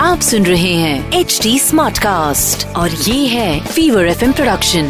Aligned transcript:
आप 0.00 0.20
सुन 0.20 0.46
रहे 0.46 0.74
हैं 0.74 1.12
एच 1.12 1.40
डी 1.42 1.58
स्मार्ट 1.58 1.98
कास्ट 1.98 2.66
और 2.66 2.90
ये 2.90 3.26
है 3.26 3.66
फीवर 3.66 4.06
एफ़ 4.06 4.24
प्रोडक्शन 4.24 4.84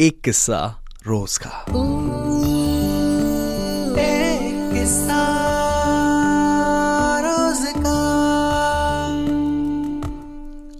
एक 0.00 0.20
किस्सा 0.20 0.84
रोज 1.06 1.38
का। 1.38 1.64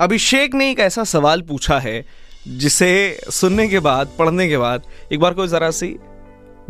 अभिषेक 0.05 0.55
ने 0.55 0.71
एक 0.71 0.81
ऐसा 0.81 1.05
सवाल 1.05 1.43
पूछा 1.43 1.79
है 1.79 2.07
जिसे 2.49 3.21
सुनने 3.31 3.69
के 3.69 3.79
बाद 3.79 4.09
पढ़ने 4.19 4.49
के 4.49 4.59
बाद 4.59 4.83
एक 5.13 5.21
बार 5.21 5.35
कोई 5.35 5.49
जरा 5.49 5.71
सी 5.71 5.97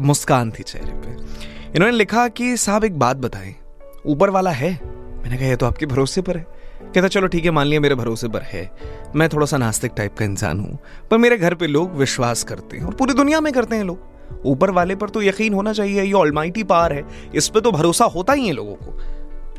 मुस्कान 0.01 0.51
थी 0.51 0.63
चेहरे 0.63 0.93
पे। 0.93 1.50
इन्होंने 1.77 1.97
लिखा 1.97 2.27
कि 2.29 2.57
साहब 2.57 2.85
एक 2.85 2.99
बात 2.99 3.17
बताएँ, 3.17 3.55
ऊपर 4.07 4.31
वाला 4.31 4.51
है? 4.51 4.71
मैंने 5.23 5.37
कहा 5.37 5.47
ये 5.47 5.57
तो 5.57 5.67
आपके 5.67 5.87
भरोसे 5.87 6.23
पर 6.23 6.37
है। 6.37 6.47
कहता, 6.85 7.09
चलो 7.09 7.27
ठीक 7.27 7.45
है, 7.45 7.51
मान 7.51 7.67
लिया 7.67 7.81
मेरे 7.81 7.95
भरोसे 7.95 8.29
पर 8.29 8.43
है। 8.43 8.71
मैं 9.17 9.29
थोड़ा 9.29 9.47
सा 9.47 9.57
नास्तिक 9.57 9.93
टाइप 9.97 10.15
का 10.15 10.25
इंसान 10.25 10.61
हूँ, 10.61 10.79
पर 11.11 11.19
मेरे 11.19 11.37
घर 11.39 11.55
पे 11.55 11.67
लोग 11.67 11.95
विश्वास 11.97 12.43
करते 12.45 12.77
हैं 12.77 12.85
और 12.85 12.95
पूरी 12.95 13.15
दुनिया 13.15 13.41
में 13.41 13.53
करते 13.53 13.77
हैं 13.77 13.85
लोग। 13.85 14.43
ऊपर 14.47 14.71
वाले 14.71 14.95
पर 14.95 15.09
तो 15.09 15.23
यकीन 15.23 15.55
होना 15.55 15.73
चाहिए, 15.73 16.03
ये 16.03 16.13
ऑलमाइटी 16.13 16.63
पार 16.65 16.93
है, 16.93 17.05
इस 17.35 17.49
पर 17.49 17.61
तो 17.61 17.73
भरोसा 17.73 18.05
होता 18.05 18.33
ही 18.33 18.47
है 18.47 18.53
लोगों 18.53 18.75
को। 18.75 18.99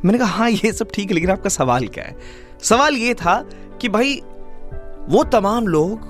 मैंने 0.05 0.17
कहा 0.17 0.27
हाँ 0.27 0.49
ये 0.49 0.71
सब 0.71 0.91
ठीक 0.93 1.07
है, 1.09 1.13
लेकिन 1.13 1.29
आपका 1.29 1.49
सवाल 1.49 1.87
क्या 1.87 2.03
है? 2.03 2.15
सवाल 2.63 2.95
ये 2.95 3.13
था 3.13 3.43
कि 3.81 3.89
भाई, 3.89 4.21
वो 5.09 5.23
तमाम 5.23 5.67
लोग 5.67 6.09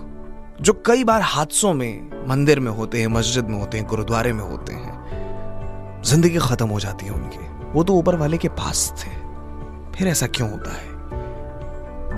जो 0.62 0.74
कई 0.86 1.04
बार 1.04 1.22
हादसों 1.22 1.74
में, 1.74 2.28
मंदिर 2.28 2.60
में 2.60 2.72
होते 2.72 3.00
हैं, 3.00 3.08
मस्जिद 3.08 3.46
में 3.46 3.60
होते 3.60 3.78
हैं, 3.78 3.88
गुरुद्वारे 3.88 4.34
में 4.34 4.44
होते 4.44 4.74
हैं 4.74 5.01
ज़िंदगी 6.06 6.38
खत्म 6.38 6.68
हो 6.68 6.80
जाती 6.80 7.06
है 7.06 7.12
उनकी। 7.12 7.72
वो 7.72 7.84
तो 7.84 7.94
ऊपर 7.94 8.16
वाले 8.16 8.38
के 8.38 8.50
पास 8.50 8.94
थे। 9.00 9.10
फिर 9.96 10.08
ऐसा 10.08 10.28
क्यों 10.28 10.52
होता 10.52 10.72
है? 10.72 10.90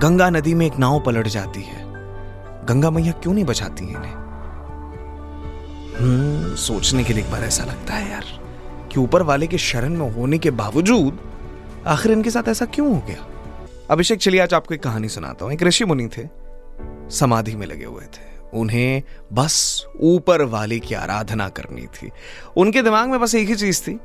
गंगा 0.00 0.30
नदी 0.30 0.54
में 0.54 0.66
एक 0.66 0.76
नाव 0.78 1.00
पलट 1.00 1.26
जाती 1.26 1.62
है। 1.62 1.84
गंगा 2.66 2.90
मैया 2.90 3.12
क्यों 3.12 3.34
नहीं 3.34 3.44
बचाती 3.44 3.84
इन्हें? 3.84 4.14
हम्म 5.94 6.54
सोचने 6.54 7.04
के 7.04 7.12
लिए 7.12 7.24
एक 7.24 7.30
बार 7.30 7.44
ऐसा 7.44 7.64
लगता 7.64 7.94
है 7.94 8.10
यार, 8.10 8.24
कि 8.92 9.00
ऊपर 9.00 9.22
वाले 9.22 9.46
के 9.46 9.58
शरण 9.58 9.96
में 9.96 10.14
होने 10.14 10.38
के 10.38 10.50
बावजूद 10.50 11.18
आखिर 11.86 12.12
इनके 12.12 12.30
साथ 12.30 12.48
ऐसा 12.48 12.64
क्यों 12.64 12.94
हो 12.94 13.02
गया? 13.06 13.26
अभिषेक, 13.90 14.20
चलिए 14.20 14.40
आज 14.40 14.54
आपको 14.54 14.74
एक 14.74 14.82
कहानी 14.82 15.08
सुनाता 15.08 15.44
हूँ। 15.44 15.52
एक 15.52 15.62
ऋषि 15.62 15.84
मुनि 15.84 16.08
थे, 16.08 16.28
समाधि 17.10 17.54
में 17.56 17.66
लगे 17.66 17.84
हुए 17.84 18.04
थे। 18.04 18.33
उन्हें 18.54 19.02
बस 19.32 19.86
ऊपर 20.00 20.42
वाले 20.42 20.78
की 20.78 20.94
आराधना 20.94 21.48
करनी 21.48 21.86
थी। 21.86 22.10
उनके 22.56 22.82
दिमाग 22.82 23.08
में 23.08 23.20
बस 23.20 23.34
एक 23.34 23.48
ही 23.48 23.54
चीज़ 23.54 23.82
थी 23.82 24.00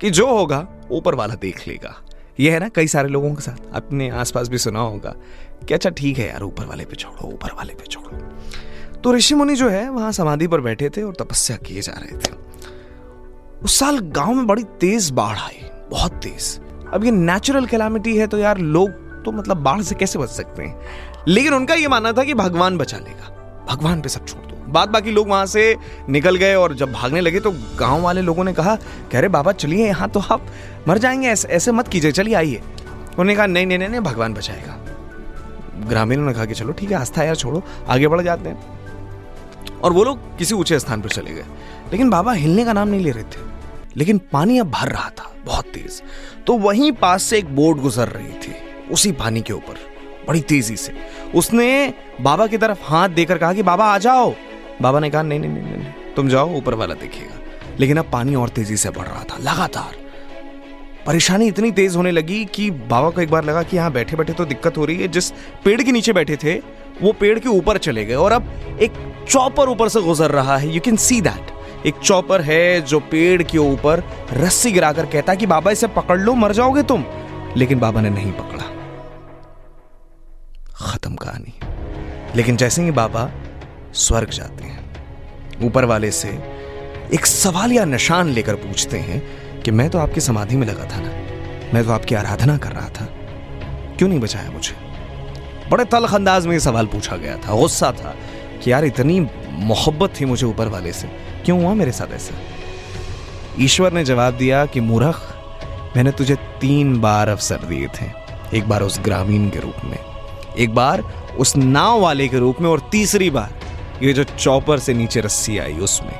कि 0.00 0.10
जो 0.10 0.26
होगा, 0.26 0.68
ऊपर 0.90 1.14
वाला 1.14 1.34
देख 1.34 1.68
लेगा। 1.68 1.96
यह 2.40 2.52
है 2.52 2.60
ना, 2.60 2.68
कई 2.68 2.86
सारे 2.86 3.08
लोगों 3.08 3.34
के 3.34 3.40
साथ, 3.40 3.74
अपने 3.74 4.10
आसपास 4.10 4.48
भी 4.48 4.58
सुना 4.58 4.80
होगा 4.80 5.14
कि 5.68 5.74
अच्छा 5.74 5.90
ठीक 5.90 6.18
है 6.18 6.28
यार, 6.28 6.42
ऊपर 6.42 6.64
वाले 6.64 6.84
पे 6.84 6.96
छोड़ो, 6.96 7.28
ऊपर 7.28 7.52
वाले 7.52 7.74
पे 7.74 7.86
छोड़ो। 7.86 8.18
तो 9.00 9.14
ऋषि 9.14 9.34
मुनि 9.34 9.54
जो 9.54 9.68
है, 9.68 9.90
वहाँ 9.90 10.12
समाधि 10.12 10.46
पर 10.46 10.60
बैठे 10.60 10.90
थे 10.90 11.02
और 11.02 11.14
तपस्या 11.14 11.56
किए 11.56 11.80
जा 11.80 11.92
रहे 11.92 12.18
थे। 12.18 12.34
उस 13.64 13.78
साल 13.78 13.98
गाँव 13.98 14.34
में 14.34 14.46
बड़ी 14.46 14.62
तेज 14.62 15.10
बाढ़ 15.10 15.38
आई, 15.38 15.70
बहुत 15.90 16.12
तेज। 16.12 16.60
अब 16.94 17.04
ये 17.04 17.10
नेचुरल 17.10 17.66
कैलामिटी 17.66 18.16
है 18.16 18.26
तो 18.26 18.38
यार, 18.38 18.58
लोग 18.58 18.90
तो 19.24 19.32
मतलब 19.32 19.56
बाढ़ 19.56 19.82
से 19.82 19.94
कैसे 19.94 20.18
बच 20.18 20.28
सकते 20.28 20.62
हैं? 20.62 20.80
लेकिन 21.28 21.54
उनका 21.54 21.74
ये 21.74 21.88
मानना 21.88 22.12
था 22.12 22.24
कि 22.24 22.34
भगवान 22.34 22.78
बचा 22.78 22.96
लेगा। 22.96 23.35
भगवान 23.68 24.00
पे 24.00 24.08
सब 24.08 24.26
छोड़ 24.26 24.42
दो। 24.42 24.72
बाद 24.72 24.88
बाकी 24.88 25.10
लोग 25.10 25.28
वहाँ 25.28 25.46
से 25.46 25.76
निकल 26.08 26.36
गए 26.36 26.54
और 26.54 26.74
जब 26.74 26.92
भागने 26.92 27.20
लगे 27.20 27.40
तो 27.40 27.50
गाँव 27.78 28.02
वाले 28.02 28.22
लोगों 28.22 28.44
ने 28.44 28.52
कहा 28.52 28.74
कह 29.12 29.20
रहे 29.20 29.28
बाबा 29.28 29.52
चलिए 29.52 29.86
यहाँ 29.86 30.08
तो 30.08 30.20
आप 30.20 30.46
मर 30.88 30.98
जाएँगे 30.98 31.28
ऐसे, 31.28 31.48
ऐसे 31.48 31.72
मत 31.72 31.88
कीजिए 31.88 32.12
चलिए 32.12 32.34
आइए। 32.34 32.56
उन्होंने 32.56 33.34
कहा 33.34 33.46
नहीं 33.46 33.66
नहीं 33.66 33.78
नहीं 33.78 34.00
भगवान 34.00 34.34
बचाएगा। 34.34 34.78
ग्रामीणों 35.88 36.26
ने 36.26 36.32
कहा 36.32 36.44
कि 36.44 36.54
चलो 36.54 36.72
ठीक 36.72 36.90
है 36.90 36.96
आस्था 36.96 37.22
यार 37.22 37.36
छोड़ो 37.36 37.62
आगे 37.88 38.08
बढ़ 38.08 38.22
जाते 38.22 38.48
हैं। 38.48 39.80
और 39.80 39.92
वो 39.92 40.04
लोग 40.04 40.36
किसी 40.38 40.54
ऊँचे 40.54 40.78
स्थान 40.78 41.02
पर 41.02 41.08
चले 41.08 41.34
गए। 41.34 41.44
लेकिन 41.92 42.10
बाबा 42.10 42.32
हिलने 42.32 42.64
का 42.64 42.72
नाम 42.72 42.88
नहीं 42.88 43.00
ले 43.00 43.10
रहे 43.10 43.24
थे 43.24 43.44
लेकिन 43.96 44.18
पानी 44.32 44.58
अब 44.58 44.70
भर 44.70 44.88
रहा 44.88 45.08
था 45.10 45.32
बहुत 45.44 45.64
तेज। 45.64 46.02
तो 46.46 46.56
वहीं 46.58 46.92
पास 46.92 47.22
से 47.22 47.38
एक 47.38 47.54
बोट 47.56 47.80
गुजर 47.80 48.08
रही 48.08 48.32
थी 48.38 48.54
उसी 48.92 49.12
पानी 49.12 49.40
के 49.40 49.52
ऊपर। 49.52 49.78
बड़ी 50.28 50.40
तेज़ी 50.40 50.76
से। 50.76 50.92
उसने 51.34 51.94
बाबा 52.20 52.46
की 52.46 52.58
तरफ़ 52.58 52.78
हाथ 52.82 53.08
देकर 53.08 53.38
कहा 53.38 53.52
कि, 53.52 53.62
बाबा, 53.62 53.84
आ 53.84 53.98
जाओ। 53.98 54.34
बाबा 54.82 55.00
ने 55.00 55.10
कहा, 55.10 55.22
नहीं 55.22 55.40
नहीं 55.40 55.50
नहीं 55.50 55.62
नहीं, 55.62 55.86
तुम 56.16 56.28
जाओ, 56.28 56.54
ऊपर 56.54 56.74
वाला 56.74 56.94
देखेगा। 56.94 57.40
लेकिन 57.80 57.96
अब 57.96 58.10
पानी 58.12 58.34
और 58.34 58.48
तेज़ी 58.48 58.76
से 58.76 58.90
बढ़ 58.90 59.06
रहा 59.06 59.22
था, 59.22 59.38
लगातार। 59.40 60.06
परेशानी 61.06 61.46
इतनी 61.46 61.70
तेज 61.70 61.96
होने 61.96 62.10
लगी 62.10 62.44
कि 62.44 62.70
बाबा 62.70 63.10
को 63.10 63.20
एक 63.20 63.30
बार 63.30 63.44
लगा 63.44 63.62
कि 63.62 63.76
यहाँ 63.76 63.92
बैठे 63.92 64.16
बैठे 64.16 64.32
तो 64.32 64.44
दिक्कत 64.44 64.78
हो 64.78 64.84
रही 64.84 64.96
है। 64.96 65.08
जिस 65.08 65.30
पेड़ 65.64 65.82
के 65.82 65.92
नीचे 65.92 66.12
बैठे 66.12 66.36
थे, 66.36 66.54
वो 67.02 67.12
पेड़ 67.12 67.38
के 67.38 67.48
ऊपर 67.48 67.78
चले 67.78 68.04
गए 68.04 68.14
और 68.14 68.32
अब 68.32 68.56
एक 68.82 68.92
चौपर 69.28 69.68
ऊपर 69.68 69.88
से 69.88 70.00
गुजर 70.00 70.30
रहा 70.30 70.56
है। 70.56 70.74
यू 70.74 70.80
कैन 70.80 70.96
सी 70.96 71.20
दैट 71.20 71.56
एक 71.86 71.94
चौपर 71.94 72.40
है 72.40 72.80
जो 72.80 73.00
पेड़ 73.00 73.42
के 73.42 73.58
ऊपर 73.58 74.02
रस्सी 74.32 74.72
गिराकर 74.72 75.06
कहता 75.06 75.34
कि, 75.34 75.46
बाबा, 75.46 75.70
इसे 75.70 75.86
पकड़ 75.86 76.20
लो, 76.20 76.34
मर 76.34 76.52
जाओगे 76.52 76.82
तुम। 76.82 77.04
लेकिन 77.56 77.78
बाबा 77.78 78.00
ने 78.00 78.10
नहीं 78.10 78.32
पकड़ा। 78.32 78.65
कहानी। 81.16 81.60
लेकिन 82.36 82.56
जैसे 82.56 82.82
ही 82.82 82.90
बाबा 82.90 83.30
स्वर्ग 83.92 84.30
जाते 84.30 84.64
हैं, 84.64 85.06
ऊपर 85.62 85.84
वाले 85.84 86.10
से 86.10 86.28
एक 87.14 87.26
सवाल 87.26 87.72
या 87.72 87.84
निशान 87.84 88.28
लेकर 88.28 88.54
पूछते 88.54 88.98
हैं 88.98 89.22
कि 89.62 89.70
मैं 89.70 89.90
तो 89.90 89.98
आपकी 89.98 90.20
समाधि 90.20 90.56
में 90.56 90.66
लगा 90.66 90.84
था 90.84 91.00
ना? 91.00 91.08
मैं 91.74 91.84
तो 91.84 91.90
आपकी 91.90 92.14
आराधना 92.14 92.58
कर 92.58 92.72
रहा 92.72 92.88
था। 92.88 93.04
क्यों 93.98 94.08
नहीं 94.08 94.20
बचाया 94.20 94.50
मुझे? 94.50 94.76
बड़े 95.70 95.84
तलख 95.84 96.14
अंदाज 96.14 96.46
में 96.46 96.52
यह 96.52 96.58
सवाल 96.58 96.86
पूछा 96.86 97.16
गया 97.16 97.36
था। 97.36 97.60
गुस्सा 97.60 97.92
था 97.92 98.16
कि 98.64 98.72
यार 98.72 98.84
इतनी 98.84 99.26
मोहब्बत 99.50 100.14
थी 100.20 100.24
मुझे 100.24 100.46
ऊपर 100.46 100.68
वाले 100.68 100.92
से। 100.92 101.06
क्यों 101.44 101.62
हुआ 101.62 101.74
मेरे 101.74 101.92
साथ 101.92 102.14
ऐसा? 102.14 102.34
ईश्वर 103.60 103.92
ने 103.92 104.04
जवाब 104.04 104.34
दिया 104.34 104.66
कि 104.66 104.80
मूर्ख, 104.80 105.36
मैंने 105.96 106.10
तुझे 106.10 106.34
तीन 106.34 107.00
बार 107.00 107.28
अवसर 107.28 107.56
दिए 107.56 107.88
थे। 107.88 108.26
एक 108.58 108.68
बार 108.68 108.82
उस 108.82 109.00
ग्रामीण 109.00 109.50
के 109.50 109.58
रूप 109.58 109.74
में। 109.84 109.98
एक 110.58 110.74
बार 110.74 111.00
उस 111.38 111.56
नाव 111.56 112.00
वाले 112.00 112.28
के 112.28 112.38
रूप 112.38 112.60
में 112.60 112.68
और 112.70 112.88
तीसरी 112.92 113.30
बार 113.30 113.54
ये 114.02 114.12
जो 114.12 114.24
चौपर 114.24 114.78
से 114.78 114.94
नीचे 114.94 115.20
रस्सी 115.20 115.58
आई 115.58 115.72
उसमें। 115.72 116.18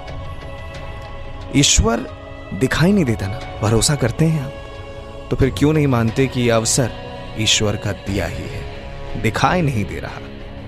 ईश्वर 1.57 2.07
दिखाई 2.55 2.93
नहीं 2.93 3.05
देता 3.05 3.27
ना, 3.27 3.41
भरोसा 3.63 3.95
करते 3.95 4.25
हैं 4.25 4.43
आप। 4.43 5.29
तो 5.31 5.37
फिर 5.37 5.51
क्यों 5.51 5.73
नहीं 5.73 5.87
मानते 5.87 6.27
कि 6.27 6.41
यह 6.41 6.57
अवसर 6.57 6.93
ईश्वर 7.39 7.77
का 7.77 7.93
दिया 7.93 8.27
ही 8.27 8.45
है? 8.45 9.23
दिखाई 9.23 9.63
नहीं 9.63 9.85
दे 9.85 10.01
रहा, 10.01 10.21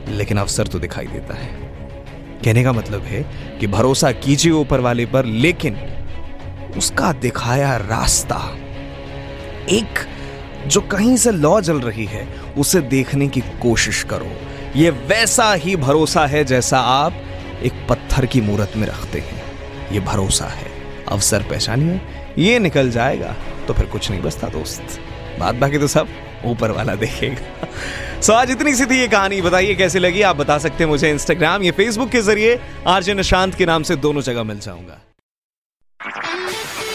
लेकिन 0.09 0.39
अवसर 0.39 0.67
तो 0.67 0.79
दिखाई 0.79 1.07
देता 1.07 1.35
है। 1.35 1.49
कहने 2.45 2.63
का 2.65 2.73
मतलब 2.73 3.03
है 3.03 3.23
कि 3.61 3.67
भरोसा 3.67 4.13
कीजिए 4.13 4.53
ऊपर 4.53 4.81
वाले 4.81 5.07
पर, 5.07 5.25
लेकिन 5.25 5.79
उसका 6.77 7.13
दिखाया 7.13 7.77
रास्ता 7.77 8.41
एक 9.71 10.07
जो 10.67 10.81
कहीं 10.81 11.17
से 11.17 11.31
लौ 11.31 11.61
जल 11.61 11.81
रही 11.81 12.05
है, 12.05 12.27
उसे 12.59 12.81
देखने 12.81 13.29
की 13.29 13.41
कोशिश 13.41 14.03
करो। 14.03 14.31
यह 14.77 14.91
वैसा 15.09 15.53
ही 15.55 15.77
भरोसा 15.77 16.27
है 16.27 16.45
जैसा 16.45 16.79
आप 16.79 17.15
एक 17.63 17.87
पत्थर 17.91 18.27
की 18.27 18.41
मूर्त 18.41 18.73
में 18.77 18.87
रखते 18.87 19.19
हैं। 19.19 19.43
यह 19.93 20.01
भरोसा 20.01 20.47
है। 20.47 20.71
अवसर 21.09 21.43
पहचानिए, 21.43 22.01
ये 22.39 22.59
निकल 22.59 22.91
जाएगा 22.91 23.35
तो 23.69 23.75
फिर 23.75 23.87
कुछ 23.87 24.11
नहीं 24.11 24.23
बचता 24.23 24.49
दोस्त। 24.49 24.99
बात 25.41 25.55
बाकी 25.55 25.79
तो 25.79 25.87
सब 25.87 26.09
ऊपर 26.45 26.71
वाला 26.71 26.95
देखेगा। 26.95 28.21
सो 28.21 28.33
आज 28.33 28.51
इतनी 28.51 28.75
सी 28.75 28.87
थी 28.87 28.99
ये 28.99 29.09
कहानी। 29.09 29.41
बताइए 29.43 29.75
कैसी 29.75 29.99
लगी? 29.99 30.23
आप 30.23 30.37
बता 30.37 30.59
सकते 30.59 30.85
हैं 30.85 30.91
मुझे 30.91 31.11
इंस्टाग्राम 31.11 31.63
या 31.63 31.73
फेसबुक 31.73 32.11
के 32.11 32.21
ज़रिए। 32.21 32.59
आरजे 32.87 33.15
निशांत 33.15 33.55
के 33.55 33.67
नाम 33.67 33.83
से 33.83 33.97
दोनों 33.97 34.23
जगह 34.23 34.43
मिल 34.43 34.59
जाऊँगा। 34.59 35.01